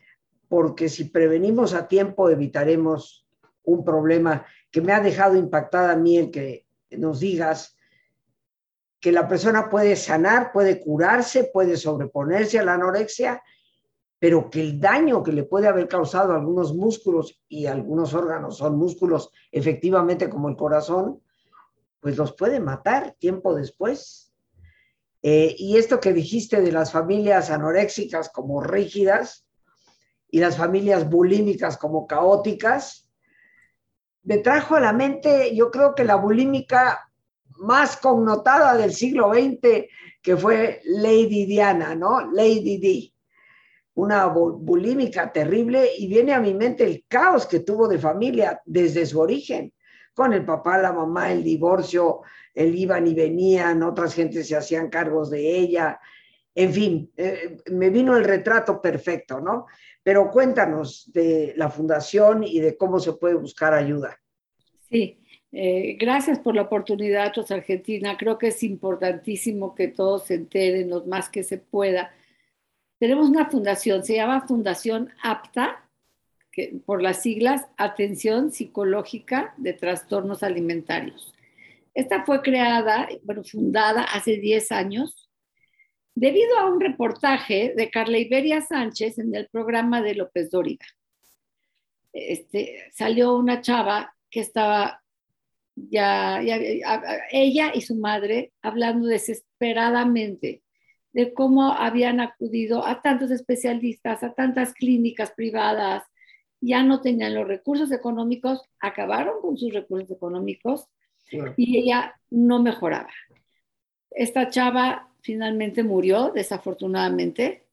[0.49, 3.27] porque si prevenimos a tiempo evitaremos
[3.65, 7.74] un problema que me ha dejado impactada a mí el que nos digas
[9.05, 13.43] que la persona puede sanar, puede curarse, puede sobreponerse a la anorexia,
[14.19, 18.57] pero que el daño que le puede haber causado a algunos músculos y algunos órganos
[18.57, 21.21] son músculos efectivamente como el corazón,
[22.01, 24.33] pues los puede matar tiempo después.
[25.21, 29.47] Eh, y esto que dijiste de las familias anoréxicas como rígidas
[30.31, 33.07] y las familias bulímicas como caóticas,
[34.23, 37.11] me trajo a la mente, yo creo que la bulímica
[37.59, 39.87] más connotada del siglo XX,
[40.23, 42.31] que fue Lady Diana, ¿no?
[42.33, 43.13] Lady D.
[43.95, 49.07] Una bulímica terrible y viene a mi mente el caos que tuvo de familia desde
[49.07, 49.73] su origen,
[50.15, 52.23] con el papá, la mamá, el divorcio,
[52.55, 55.99] el iban y venían, otras gentes se hacían cargos de ella
[56.55, 59.67] En fin, eh, me vino el retrato perfecto, ¿no?
[60.03, 64.17] Pero cuéntanos de la fundación y de cómo se puede buscar ayuda.
[64.89, 65.24] Sí,
[65.57, 68.17] eh, gracias por la oportunidad, Rosa Argentina.
[68.17, 72.13] Creo que es importantísimo que todos se enteren lo más que se pueda.
[72.99, 75.89] Tenemos una fundación, se llama Fundación APTA,
[76.51, 81.33] que, por las siglas Atención Psicológica de Trastornos Alimentarios.
[81.95, 85.31] Esta fue creada, bueno, fundada hace 10 años
[86.17, 90.87] debido a un reportaje de Carla Iberia Sánchez en el programa de López Dóriga.
[92.13, 95.04] Este, salió una chava que estaba
[95.77, 96.41] ya,
[97.31, 100.63] ella y su madre hablando desesperadamente
[101.13, 106.03] de cómo habían acudido a tantos especialistas, a tantas clínicas privadas,
[106.61, 110.87] ya no tenían los recursos económicos, acabaron con sus recursos económicos
[111.57, 113.11] y ella no mejoraba.
[114.11, 117.65] Esta chava finalmente murió, desafortunadamente.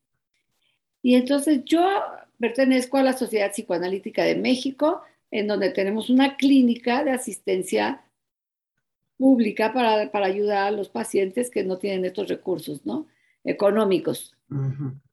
[1.01, 1.87] Y entonces yo
[2.39, 8.03] pertenezco a la Sociedad Psicoanalítica de México, en donde tenemos una clínica de asistencia
[9.17, 13.07] pública para, ayudar a los pacientes que no tienen estos recursos, ¿no?
[13.43, 14.35] Económicos.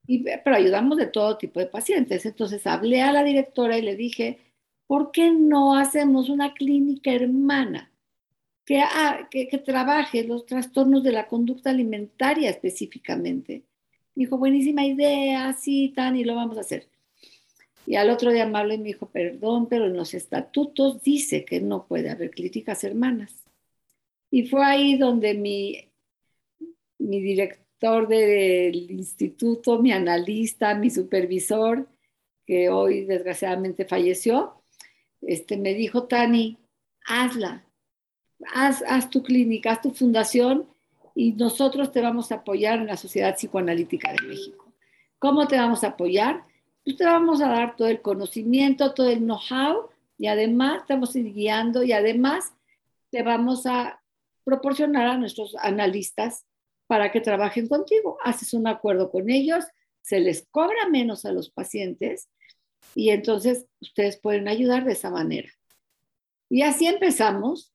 [0.07, 2.27] y, pero ayudamos de todo tipo de pacientes.
[2.27, 4.39] Entonces hablé a la directora y le dije,
[4.87, 7.91] ¿por qué no hacemos una clínica hermana?
[9.31, 13.65] que, que, trabaje los trastornos de la conducta alimentaria específicamente.
[14.15, 16.87] Me dijo, buenísima idea, sí, tan, y lo vamos a hacer.
[17.89, 21.47] Y al otro día me habló y me dijo, perdón, pero en los estatutos dice
[21.47, 23.35] que no puede haber críticas hermanas.
[24.31, 25.91] Y fue ahí donde mi,
[26.99, 31.89] mi director del instituto, mi analista, mi supervisor,
[32.45, 34.63] que hoy desgraciadamente falleció,
[35.23, 36.59] este, me dijo, Tani,
[37.07, 37.65] hazla,
[38.53, 40.69] haz, tu clínica, haz tu fundación
[41.15, 44.75] y nosotros te vamos a apoyar en la Sociedad Psicoanalítica de México.
[45.19, 46.48] ¿Cómo te vamos a apoyar?
[46.89, 50.85] Pues te vamos a dar todo el conocimiento, todo el know-how y además
[51.15, 52.55] ir guiando y además
[53.11, 54.03] te vamos a
[54.43, 56.47] proporcionar a nuestros analistas
[56.87, 58.17] para que trabajen contigo.
[58.25, 59.67] Haces un acuerdo con ellos,
[60.01, 62.31] se les cobra menos a los pacientes
[62.95, 65.51] y entonces ustedes pueden ayudar de esa manera.
[66.49, 67.71] Y así empezamos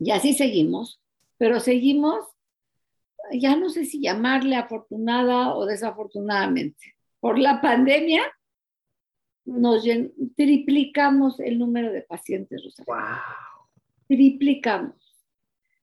[0.00, 1.00] y así seguimos,
[1.38, 2.26] pero seguimos,
[3.30, 6.96] ya no sé si llamarle afortunada o desafortunadamente.
[7.20, 8.24] Por la pandemia
[9.50, 9.84] nos
[10.36, 12.96] triplicamos el número de pacientes, Wow.
[14.06, 14.94] Triplicamos.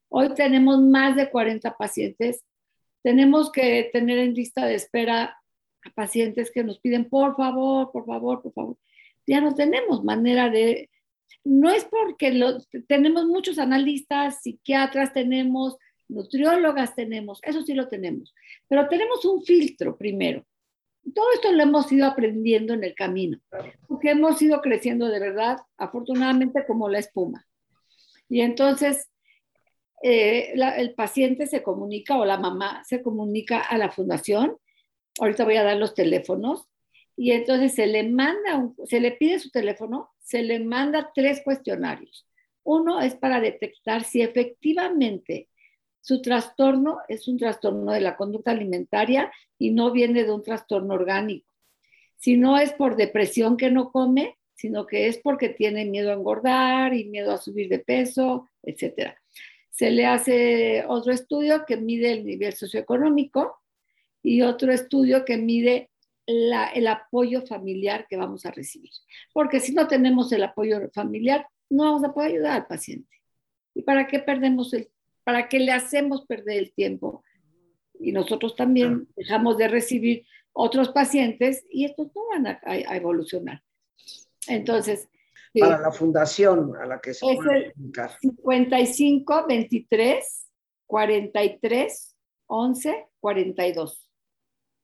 [0.09, 2.43] Hoy tenemos más de 40 pacientes.
[3.03, 5.37] Tenemos que tener en lista de espera
[5.83, 8.77] a pacientes que nos piden, por favor, por favor, por favor.
[9.25, 10.89] Ya no tenemos manera de
[11.43, 18.33] no es porque tenemos muchos analistas, psiquiatras tenemos, nutriólogas tenemos, eso sí lo tenemos,
[18.67, 20.45] pero tenemos un filtro primero.
[21.13, 23.39] Todo esto lo hemos ido aprendiendo en el camino,
[23.87, 27.45] porque hemos ido creciendo de verdad, afortunadamente, como la espuma.
[28.29, 29.09] Y entonces,
[30.03, 34.57] eh, el paciente se comunica o la mamá se comunica a la fundación.
[35.19, 36.67] Ahorita voy a dar los teléfonos
[37.15, 42.27] y entonces se le manda, se le pide su teléfono, se le manda tres cuestionarios.
[42.63, 45.49] Uno es para detectar si efectivamente
[46.07, 49.29] su trastorno es un trastorno de la conducta alimentaria
[49.59, 51.51] y no viene de un trastorno orgánico.
[52.15, 56.13] Si no es por depresión que no come, sino que es porque tiene miedo a
[56.13, 59.17] engordar y miedo a subir de peso, etc.
[59.69, 63.57] Se le hace otro estudio que mide el nivel socioeconómico
[64.23, 65.89] y otro estudio que mide
[66.25, 68.91] el apoyo familiar que vamos a recibir.
[69.33, 73.13] Porque si no tenemos el apoyo familiar, no vamos a poder ayudar al paciente.
[73.73, 74.89] ¿Y para qué perdemos el,
[75.27, 77.21] para qué le hacemos perder el tiempo?
[77.99, 83.61] Y nosotros también dejamos de recibir otros pacientes y estos no van a, evolucionar.
[84.47, 85.09] Entonces,
[85.59, 87.73] para la fundación a la que se es el
[88.21, 90.47] 55 23
[90.85, 92.15] 43
[92.45, 94.09] 11 42.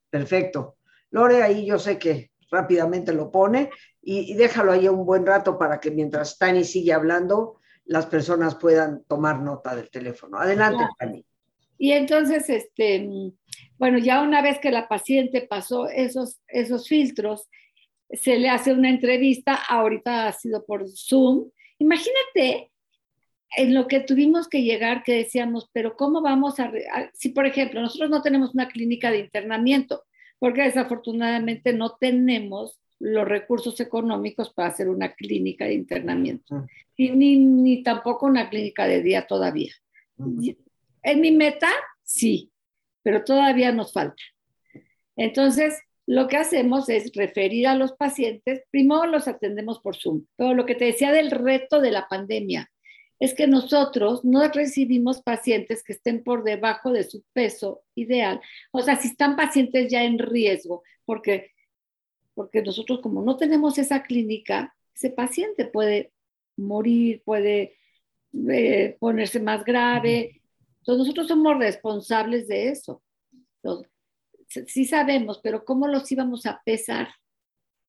[0.09, 0.75] Perfecto.
[1.11, 3.69] Lore ahí yo sé que rápidamente lo pone
[4.01, 9.03] y, déjalo ahí un buen rato para que mientras Tani sigue hablando, las personas puedan
[9.05, 10.37] tomar nota del teléfono.
[10.37, 11.25] Adelante, Tani.
[11.77, 13.09] Y entonces, este,
[13.77, 17.49] bueno, ya una vez que la paciente pasó esos, esos filtros,
[18.09, 21.49] se le hace una entrevista, ahorita ha sido por Zoom.
[21.79, 22.71] Imagínate
[23.55, 26.71] en lo que tuvimos que llegar, que decíamos, pero ¿cómo vamos a,
[27.13, 30.03] si por ejemplo nosotros no tenemos una clínica de internamiento,
[30.39, 37.35] porque desafortunadamente no tenemos los recursos económicos para hacer una clínica de internamiento, y ni,
[37.35, 39.73] ni tampoco una clínica de día todavía.
[40.17, 41.69] En mi meta,
[42.01, 42.49] sí,
[43.01, 44.23] pero todavía nos falta.
[45.17, 50.53] Entonces, lo que hacemos es referir a los pacientes, primero los atendemos por Zoom, pero
[50.53, 52.71] lo que te decía del reto de la pandemia
[53.19, 58.39] es que nosotros no recibimos pacientes que estén por debajo de su peso ideal,
[58.71, 61.51] o sea, si están pacientes ya en riesgo, porque,
[62.33, 66.11] porque nosotros como no tenemos esa clínica, ese paciente puede
[66.57, 67.77] morir, puede
[68.51, 70.41] eh, ponerse más grave,
[70.79, 73.01] entonces nosotros somos responsables de eso.
[73.61, 73.89] Entonces,
[74.67, 77.07] sí sabemos, pero ¿cómo los íbamos a pesar?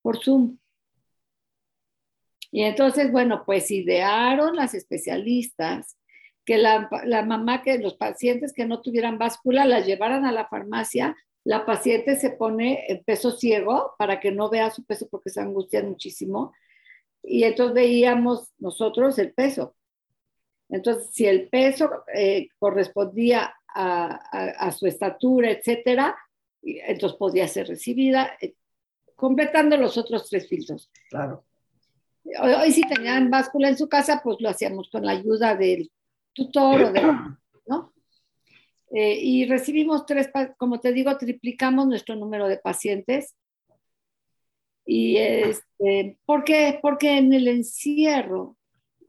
[0.01, 0.59] Por Zoom.
[2.53, 5.97] Y entonces, bueno, pues idearon las especialistas
[6.45, 6.89] que la,
[7.27, 12.17] mamá, que los pacientes que no tuvieran báscula la llevaran a la farmacia, la paciente
[12.17, 16.53] se pone en peso ciego para que no vea su peso porque se angustia muchísimo.
[17.23, 19.77] Y entonces veíamos nosotros el peso.
[20.71, 24.15] Entonces, si el peso eh, correspondía a,
[24.67, 26.17] a, su estatura, etcétera,
[26.63, 28.55] entonces podía ser recibida, eh,
[29.15, 30.91] completando los otros tres filtros.
[31.11, 31.45] Claro.
[32.41, 35.93] Hoy, si tenían báscula en su casa, pues lo hacíamos con la ayuda del
[36.33, 37.03] tutor o de.
[38.97, 43.35] Eh, y recibimos tres, como te digo, triplicamos nuestro número de pacientes.
[44.87, 46.79] Y este, ¿por qué?
[46.81, 48.57] Porque en el encierro,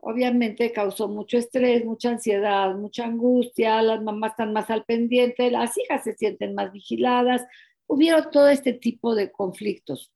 [0.02, 5.78] obviamente causó mucho estrés, mucha ansiedad, mucha angustia, las mamás están más al pendiente, las
[5.78, 7.46] hijas se sienten más vigiladas,
[7.86, 10.12] hubieron todo este tipo de conflictos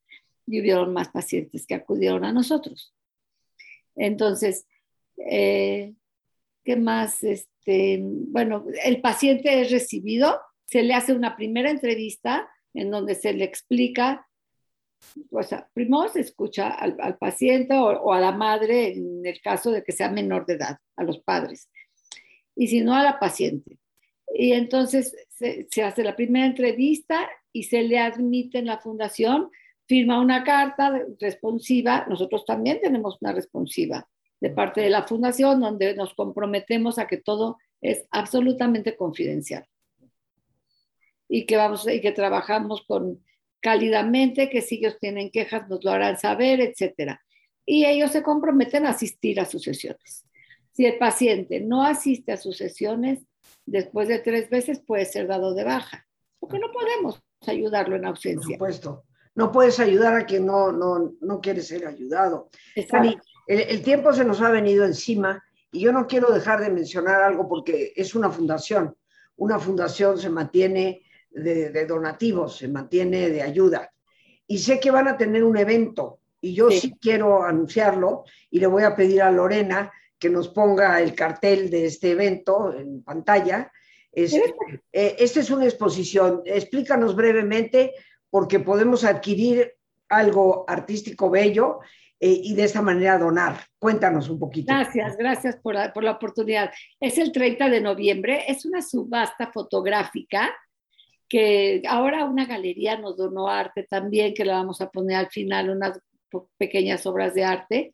[0.47, 2.95] y hubieron más pacientes que acudieron a nosotros.
[3.95, 4.65] Entonces,
[5.29, 5.93] eh,
[6.63, 7.23] ¿qué más?
[7.23, 13.33] Este, bueno, el paciente es recibido, se le hace una primera entrevista en donde se
[13.33, 14.27] le explica,
[15.31, 19.83] o sea, primero se escucha al, paciente o, a la madre en el caso de
[19.83, 21.69] que sea menor de edad, a los padres,
[22.55, 23.79] y si no a la paciente.
[24.33, 29.49] Y entonces se, se hace la primera entrevista y se le admite en la fundación
[29.87, 34.07] firma una carta responsiva, nosotros también tenemos una responsiva
[34.41, 39.65] de parte de la fundación donde nos comprometemos a que todo es absolutamente confidencial
[41.27, 43.23] y que vamos y que trabajamos con
[43.61, 47.21] cálidamente, que si ellos tienen quejas nos lo harán saber, etcétera.
[47.65, 50.25] Y ellos se comprometen a asistir a sus sesiones.
[50.71, 53.19] Si el paciente no asiste a sus sesiones,
[53.65, 56.07] después de tres veces puede ser dado de baja,
[56.39, 58.57] porque no podemos ayudarlo en ausencia.
[58.57, 59.05] Por supuesto
[59.39, 62.49] no puedes ayudar a quien no, no, no quiere ser ayudado.
[63.49, 67.49] El, tiempo se nos ha venido encima y yo no quiero dejar de mencionar algo
[67.49, 68.95] porque es una fundación.
[69.37, 73.91] Una fundación se mantiene de, donativos, se mantiene de ayuda.
[74.45, 76.95] Y sé que van a tener un evento y yo sí.
[77.01, 81.85] quiero anunciarlo y le voy a pedir a Lorena que nos ponga el cartel de
[81.87, 83.71] este evento en pantalla.
[84.11, 84.53] Este,
[84.93, 86.43] eh, esta es una exposición.
[86.45, 87.93] Explícanos brevemente
[88.29, 89.73] porque podemos adquirir
[90.07, 91.79] algo artístico bello
[92.19, 93.59] eh, y de esta manera donar.
[93.77, 94.73] Cuéntanos un poquito.
[94.73, 96.71] Gracias, gracias por la, por la oportunidad.
[96.99, 100.53] Es el 30 de noviembre, es una subasta fotográfica
[101.27, 105.69] que ahora una galería nos donó arte también, que la vamos a poner al final,
[105.69, 105.99] unas
[106.57, 107.93] pequeñas obras de arte,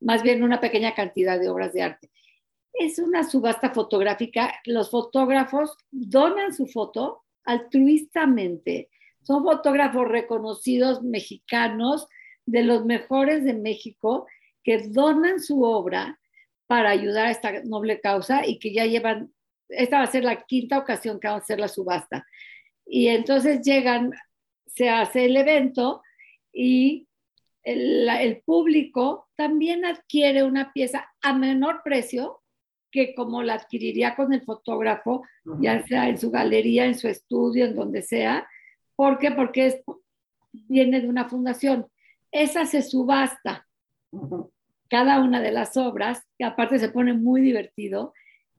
[0.00, 2.10] más bien una pequeña cantidad de obras de arte.
[2.72, 8.88] Es una subasta fotográfica, los fotógrafos donan su foto altruistamente
[9.24, 12.06] son fotógrafos reconocidos mexicanos,
[12.46, 14.26] de los mejores de México,
[14.62, 16.18] que donan su obra
[16.66, 19.32] para ayudar a esta noble causa y que ya llevan,
[19.68, 22.26] esta va a ser la quinta ocasión que vamos a hacer la subasta.
[22.86, 24.12] Y entonces llegan,
[24.66, 26.02] se hace el evento
[26.52, 27.06] y
[27.62, 32.42] el, público también adquiere una pieza a menor precio
[32.90, 35.24] que como la adquiriría con el fotógrafo,
[35.60, 38.46] ya sea en su galería, en su estudio, en donde sea,
[38.96, 39.30] ¿Por qué?
[39.32, 39.82] Porque
[40.52, 41.86] viene de una fundación.
[42.34, 43.64] Esa se subasta.
[44.90, 48.12] Cada una de las obras, que aparte se pone muy divertido.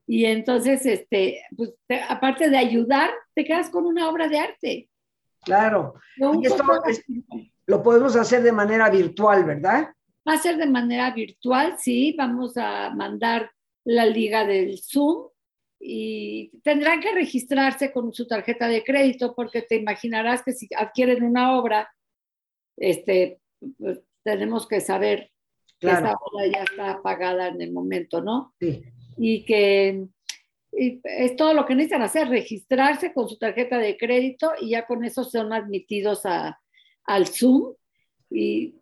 [0.08, 1.74] Y entonces, este, pues,
[2.08, 4.90] aparte de ayudar, te quedas con una obra de arte.
[5.44, 5.96] Claro.
[6.18, 6.64] Y esto
[7.68, 9.90] lo podemos hacer de manera virtual, ¿verdad?
[10.28, 12.16] Va a ser de manera virtual, sí.
[12.18, 13.52] Vamos a mandar
[13.84, 15.28] la liga del Zoom
[15.82, 21.24] y tendrán que registrarse con su tarjeta de crédito porque te imaginarás que si adquieren
[21.24, 21.94] una obra,
[22.78, 23.40] este,
[23.78, 25.32] pues, tenemos que saber
[25.80, 28.54] que esa obra ya está pagada en el momento, ¿no?
[28.60, 28.84] Sí.
[29.18, 30.08] Y que
[30.72, 35.04] es todo lo que necesitan hacer, registrarse con su tarjeta de crédito y ya con
[35.06, 36.60] eso son admitidos a,
[37.06, 37.74] al Zoom.
[38.30, 38.76] Y,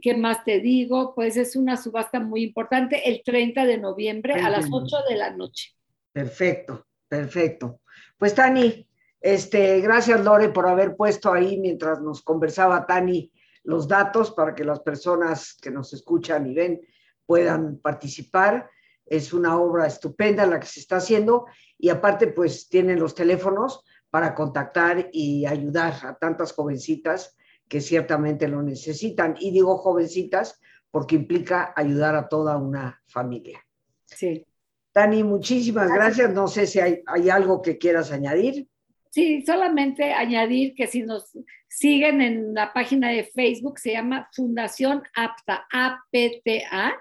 [0.00, 1.14] qué más te digo?
[1.14, 5.36] Pues es una subasta muy importante el 30 de noviembre a las 8 de la
[5.36, 5.74] noche.
[6.12, 7.80] Perfecto, perfecto.
[8.16, 8.86] Pues Tani,
[9.20, 13.30] Este, gracias, Lore, por haber puesto ahí mientras nos conversaba Tani
[13.64, 16.80] los datos para que las personas que nos escuchan y ven
[17.26, 18.68] puedan participar.
[19.06, 21.46] Es una obra estupenda la que se está haciendo
[21.78, 27.36] y aparte pues tienen los teléfonos para contactar y ayudar a tantas jovencitas
[27.68, 29.36] que ciertamente lo necesitan.
[29.38, 30.60] Y digo jovencitas
[30.90, 33.64] porque implica ayudar a toda una familia.
[34.04, 34.46] Sí.
[34.92, 36.32] Tani, muchísimas gracias.
[36.32, 38.68] No sé si hay, hay algo que quieras añadir.
[39.12, 41.36] Sí, solamente añadir que si nos
[41.68, 46.98] siguen en la página de Facebook, se llama Fundación APTA, APTA,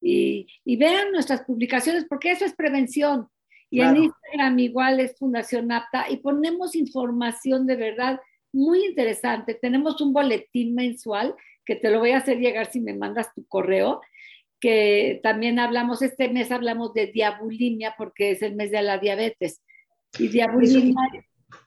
[0.00, 3.26] y, y vean nuestras publicaciones, porque eso es prevención.
[3.68, 8.20] Y en Instagram igual es Fundación APTA, y ponemos información de verdad
[8.52, 9.54] muy interesante.
[9.54, 13.44] Tenemos un boletín mensual que te lo voy a hacer llegar si me mandas tu
[13.48, 14.00] correo,
[14.60, 19.60] que también hablamos, este mes hablamos de diabulimia porque es el mes de la diabetes.
[20.18, 20.94] Y diabulimia...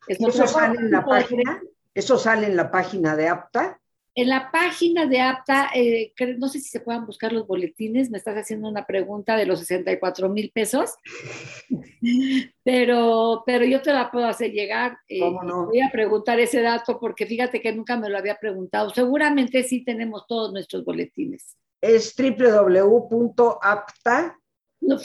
[0.07, 1.61] ¿Eso, sale en la página?
[1.93, 3.79] ¿Eso sale en la página de APTA?
[4.15, 8.17] En la página de APTA, eh, no sé si se puedan buscar los boletines, me
[8.17, 10.95] estás haciendo una pregunta de los 64 mil pesos,
[12.63, 14.97] pero, pero yo te la puedo hacer llegar.
[15.07, 15.65] Eh, ¿Cómo no?
[15.67, 18.89] Voy a preguntar ese dato porque fíjate que nunca me lo había preguntado.
[18.89, 21.55] Seguramente sí tenemos todos nuestros boletines.
[21.79, 22.79] Es www.apta.
[24.87, 24.97] No,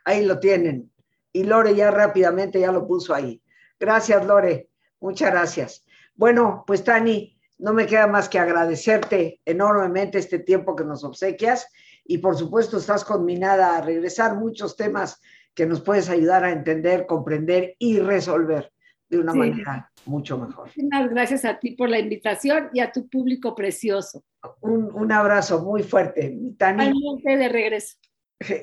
[0.05, 0.93] Ahí lo tienen
[1.33, 3.43] y Lore ya rápidamente ya lo puso ahí.
[3.81, 4.71] Gracias, Lore.
[5.01, 5.85] Muchas gracias.
[6.15, 11.67] Bueno, pues Tani, no me queda más que agradecerte enormemente este tiempo que nos obsequias
[12.05, 15.21] y por supuesto estás conminada a regresar muchos temas
[15.53, 18.73] que nos puedes ayudar a entender, comprender y resolver
[19.09, 20.71] de una manera mucho mejor.
[20.77, 24.25] Muchas gracias a ti por la invitación y a tu público precioso.
[24.61, 26.93] Un, abrazo muy fuerte, Tani.
[27.25, 27.97] de regreso.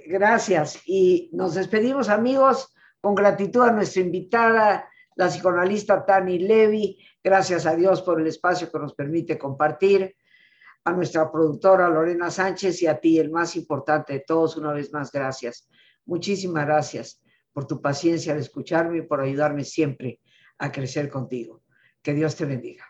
[0.07, 0.81] Gracias.
[0.85, 6.99] Y nos despedimos, amigos, con gratitud a nuestra invitada, la psicoanalista Tani Levy.
[7.23, 10.15] Gracias a Dios por el espacio que nos permite compartir.
[10.87, 14.93] A nuestra productora Lorena Sánchez y a ti, el más importante de todos, una vez
[14.93, 15.67] más, gracias.
[16.05, 20.19] Muchísimas gracias por tu paciencia al escucharme y por ayudarme siempre
[20.57, 21.63] a crecer contigo.
[22.01, 22.85] Que Dios te bendiga.